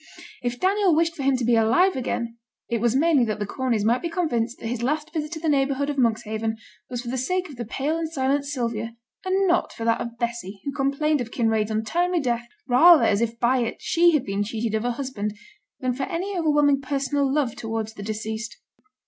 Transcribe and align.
If 0.41 0.59
Daniel 0.59 0.95
wished 0.95 1.15
for 1.15 1.21
him 1.21 1.37
to 1.37 1.45
be 1.45 1.55
alive 1.55 1.95
again, 1.95 2.39
it 2.67 2.81
was 2.81 2.95
mainly 2.95 3.23
that 3.25 3.37
the 3.37 3.45
Corneys 3.45 3.85
might 3.85 4.01
be 4.01 4.09
convinced 4.09 4.57
that 4.57 4.65
his 4.65 4.81
last 4.81 5.13
visit 5.13 5.31
to 5.33 5.39
the 5.39 5.47
neighbourhood 5.47 5.91
of 5.91 5.97
Monkshaven 5.99 6.57
was 6.89 7.03
for 7.03 7.09
the 7.09 7.19
sake 7.19 7.49
of 7.49 7.55
the 7.55 7.65
pale 7.65 7.99
and 7.99 8.11
silent 8.11 8.45
Sylvia, 8.45 8.95
and 9.23 9.47
not 9.47 9.71
for 9.71 9.85
that 9.85 10.01
of 10.01 10.17
Bessy, 10.17 10.59
who 10.65 10.71
complained 10.71 11.21
of 11.21 11.29
Kinraid's 11.29 11.69
untimely 11.69 12.19
death 12.19 12.47
rather 12.67 13.03
as 13.03 13.21
if 13.21 13.37
by 13.39 13.59
it 13.59 13.77
she 13.79 14.13
had 14.13 14.25
been 14.25 14.41
cheated 14.41 14.73
of 14.75 14.85
a 14.85 14.93
husband 14.93 15.37
than 15.81 15.93
for 15.93 16.07
any 16.09 16.35
overwhelming 16.35 16.81
personal 16.81 17.31
love 17.31 17.55
towards 17.55 17.93
the 17.93 18.01
deceased. 18.01 18.57